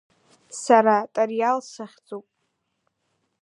[0.61, 2.25] Сара Тариал сыхьӡуп!